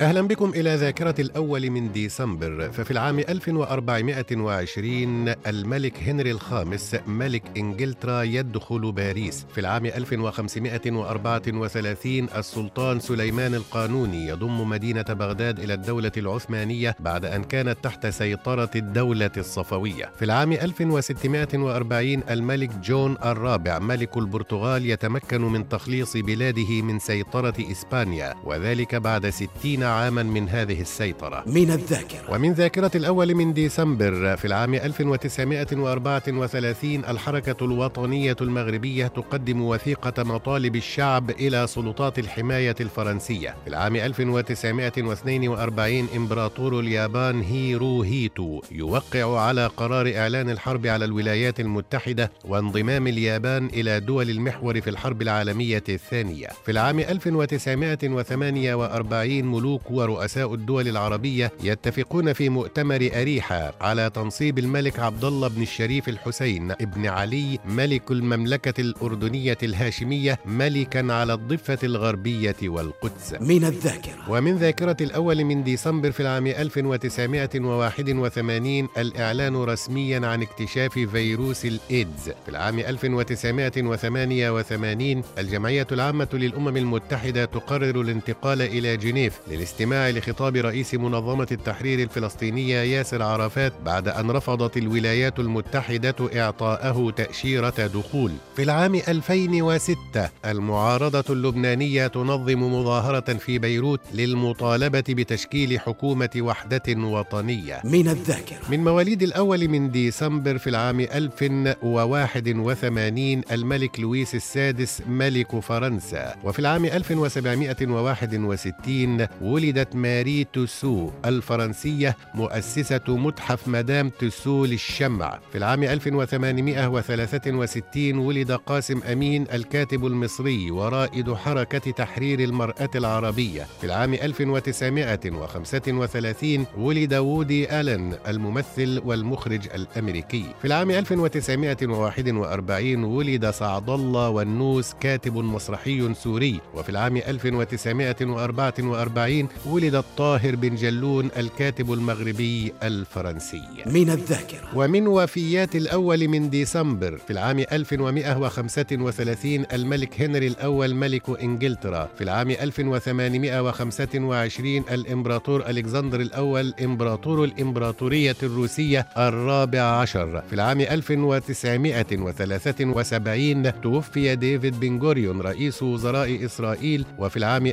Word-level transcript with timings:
أهلا 0.00 0.20
بكم 0.22 0.50
إلى 0.50 0.74
ذاكرة 0.74 1.14
الأول 1.18 1.70
من 1.70 1.92
ديسمبر 1.92 2.70
ففي 2.72 2.90
العام 2.90 3.18
1420 3.18 5.34
الملك 5.46 6.02
هنري 6.02 6.30
الخامس 6.30 6.96
ملك 7.06 7.42
إنجلترا 7.56 8.22
يدخل 8.22 8.92
باريس. 8.92 9.46
في 9.54 9.60
العام 9.60 9.86
1534 9.86 12.28
السلطان 12.36 13.00
سليمان 13.00 13.54
القانوني 13.54 14.26
يضم 14.26 14.68
مدينة 14.68 15.02
بغداد 15.02 15.60
إلى 15.60 15.74
الدولة 15.74 16.12
العثمانية 16.16 16.96
بعد 17.00 17.24
أن 17.24 17.44
كانت 17.44 17.76
تحت 17.82 18.06
سيطرة 18.06 18.70
الدولة 18.76 19.30
الصفوية. 19.36 20.10
في 20.18 20.24
العام 20.24 20.52
1640 20.52 22.22
الملك 22.30 22.70
جون 22.78 23.16
الرابع 23.24 23.78
ملك 23.78 24.16
البرتغال 24.16 24.90
يتمكن 24.90 25.40
من 25.40 25.68
تخليص 25.68 26.16
بلاده 26.16 26.82
من 26.82 26.98
سيطرة 26.98 27.54
إسبانيا 27.72 28.34
وذلك 28.44 28.94
بعد 28.94 29.30
60 29.30 29.83
عاما 29.84 30.22
من 30.22 30.48
هذه 30.48 30.80
السيطرة. 30.80 31.42
من 31.46 31.70
الذاكرة. 31.70 32.30
ومن 32.34 32.52
ذاكرة 32.52 32.90
الأول 32.94 33.34
من 33.34 33.52
ديسمبر 33.52 34.36
في 34.36 34.44
العام 34.44 34.74
1934 34.74 37.04
الحركة 37.04 37.64
الوطنية 37.64 38.36
المغربية 38.40 39.06
تقدم 39.06 39.62
وثيقة 39.62 40.22
مطالب 40.22 40.76
الشعب 40.76 41.30
إلى 41.30 41.66
سلطات 41.66 42.18
الحماية 42.18 42.74
الفرنسية. 42.80 43.54
في 43.64 43.70
العام 43.70 43.96
1942 43.96 46.08
إمبراطور 46.16 46.80
اليابان 46.80 47.40
هيرو 47.40 48.02
هيتو 48.02 48.60
يوقع 48.72 49.40
على 49.40 49.66
قرار 49.66 50.12
إعلان 50.16 50.50
الحرب 50.50 50.86
على 50.86 51.04
الولايات 51.04 51.60
المتحدة 51.60 52.32
وانضمام 52.44 53.06
اليابان 53.06 53.66
إلى 53.66 54.00
دول 54.00 54.30
المحور 54.30 54.80
في 54.80 54.90
الحرب 54.90 55.22
العالمية 55.22 55.82
الثانية. 55.88 56.48
في 56.64 56.72
العام 56.72 57.00
1948 57.00 59.44
ملوك 59.44 59.73
ورؤساء 59.90 60.54
الدول 60.54 60.88
العربية 60.88 61.52
يتفقون 61.62 62.32
في 62.32 62.48
مؤتمر 62.48 63.10
أريحة 63.14 63.74
على 63.80 64.10
تنصيب 64.10 64.58
الملك 64.58 64.98
عبد 64.98 65.24
الله 65.24 65.48
بن 65.48 65.62
الشريف 65.62 66.08
الحسين 66.08 66.70
ابن 66.70 67.06
علي 67.06 67.58
ملك 67.64 68.10
المملكة 68.10 68.80
الأردنية 68.80 69.58
الهاشمية 69.62 70.38
ملكا 70.46 71.12
على 71.12 71.34
الضفة 71.34 71.78
الغربية 71.84 72.56
والقدس. 72.62 73.34
من 73.40 73.64
الذاكرة. 73.64 74.30
ومن 74.30 74.56
ذاكرة 74.56 74.96
الأول 75.00 75.44
من 75.44 75.64
ديسمبر 75.64 76.12
في 76.12 76.20
العام 76.20 76.46
1981 76.46 78.88
الإعلان 78.98 79.56
رسميا 79.56 80.26
عن 80.26 80.42
اكتشاف 80.42 80.98
فيروس 80.98 81.64
الإيدز. 81.64 82.30
في 82.44 82.48
العام 82.48 82.78
1988 82.78 85.22
الجمعية 85.38 85.86
العامة 85.92 86.28
للأمم 86.32 86.76
المتحدة 86.76 87.44
تقرر 87.44 88.00
الانتقال 88.00 88.62
إلى 88.62 88.96
جنيف 88.96 89.40
للاستماع 89.64 90.10
لخطاب 90.10 90.56
رئيس 90.56 90.94
منظمة 90.94 91.46
التحرير 91.52 92.02
الفلسطينية 92.02 92.76
ياسر 92.76 93.22
عرفات 93.22 93.72
بعد 93.84 94.08
أن 94.08 94.30
رفضت 94.30 94.76
الولايات 94.76 95.38
المتحدة 95.38 96.14
إعطاءه 96.36 97.10
تأشيرة 97.16 97.86
دخول. 97.86 98.32
في 98.56 98.62
العام 98.62 98.94
2006 98.94 99.96
المعارضة 100.44 101.24
اللبنانية 101.30 102.06
تنظم 102.06 102.62
مظاهرة 102.62 103.34
في 103.34 103.58
بيروت 103.58 104.00
للمطالبة 104.14 105.04
بتشكيل 105.08 105.80
حكومة 105.80 106.30
وحدة 106.38 106.82
وطنية. 106.88 107.80
من 107.84 108.08
الذاكرة 108.08 108.58
من 108.70 108.84
مواليد 108.84 109.22
الأول 109.22 109.68
من 109.68 109.90
ديسمبر 109.90 110.58
في 110.58 110.70
العام 110.70 111.00
1081 111.00 113.42
الملك 113.52 114.00
لويس 114.00 114.34
السادس 114.34 115.02
ملك 115.08 115.60
فرنسا 115.60 116.34
وفي 116.44 116.58
العام 116.58 116.84
1761 116.84 119.26
ولدت 119.54 119.96
ماري 119.96 120.44
توسو 120.44 121.10
الفرنسية 121.24 122.16
مؤسسة 122.34 123.00
متحف 123.08 123.68
مدام 123.68 124.08
توسو 124.08 124.64
للشمع. 124.64 125.38
في 125.52 125.58
العام 125.58 125.82
1863 125.82 128.18
ولد 128.18 128.52
قاسم 128.52 129.00
أمين 129.12 129.46
الكاتب 129.52 130.06
المصري 130.06 130.70
ورائد 130.70 131.34
حركة 131.34 131.90
تحرير 131.90 132.40
المرأة 132.40 132.90
العربية. 132.94 133.66
في 133.80 133.86
العام 133.86 134.14
1935 134.14 136.66
ولد 136.78 137.14
وودي 137.14 137.80
ألن 137.80 138.16
الممثل 138.28 139.02
والمخرج 139.04 139.68
الأمريكي. 139.74 140.44
في 140.60 140.64
العام 140.64 140.90
1941 140.90 143.04
ولد 143.04 143.50
سعد 143.50 143.90
الله 143.90 144.28
والنوس 144.28 144.94
كاتب 145.00 145.36
مسرحي 145.36 146.14
سوري. 146.14 146.60
وفي 146.74 146.88
العام 146.88 147.16
1944 147.16 149.43
ولد 149.66 149.94
الطاهر 149.94 150.56
بن 150.56 150.74
جلون 150.74 151.28
الكاتب 151.36 151.92
المغربي 151.92 152.72
الفرنسي. 152.82 153.62
من 153.86 154.10
الذاكرة. 154.10 154.68
ومن 154.74 155.06
وفيات 155.06 155.76
الأول 155.76 156.28
من 156.28 156.50
ديسمبر 156.50 157.16
في 157.16 157.30
العام 157.32 157.58
1135 157.58 159.66
الملك 159.72 160.20
هنري 160.20 160.46
الأول 160.46 160.94
ملك 160.94 161.40
إنجلترا. 161.42 162.08
في 162.18 162.24
العام 162.24 162.50
1825 162.50 164.84
الإمبراطور 164.90 165.66
ألكسندر 165.70 166.20
الأول 166.20 166.74
إمبراطور 166.84 167.44
الإمبراطورية 167.44 168.36
الروسية 168.42 169.06
الرابع 169.18 169.82
عشر. 169.82 170.42
في 170.48 170.52
العام 170.52 170.80
1973 170.80 173.80
توفي 173.80 174.36
ديفيد 174.36 174.80
بن 174.80 174.98
غوريون 174.98 175.40
رئيس 175.40 175.82
وزراء 175.82 176.44
إسرائيل. 176.44 177.04
وفي 177.18 177.36
العام 177.36 177.66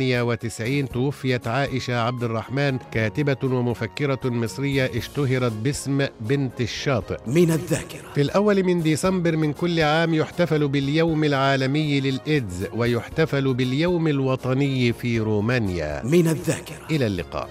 1998 0.00 0.88
توفيت 0.88 1.48
عائشة 1.48 2.00
عبد 2.00 2.24
الرحمن 2.24 2.78
كاتبة 2.92 3.36
ومفكرة 3.42 4.20
مصرية 4.24 4.90
اشتهرت 4.94 5.52
باسم 5.52 6.06
بنت 6.20 6.60
الشاطئ. 6.60 7.18
من 7.26 7.50
الذاكرة. 7.50 8.12
في 8.14 8.20
الأول 8.20 8.62
من 8.64 8.82
ديسمبر 8.82 9.36
من 9.36 9.52
كل 9.52 9.80
عام 9.80 10.14
يحتفل 10.14 10.68
باليوم 10.68 11.24
العالمي 11.24 12.00
للإيدز 12.00 12.66
ويحتفل 12.76 13.54
باليوم 13.54 14.08
الوطني 14.08 14.92
في 14.92 15.18
رومانيا. 15.18 16.02
من 16.04 16.28
الذاكرة. 16.28 16.86
إلى 16.90 17.06
اللقاء. 17.06 17.48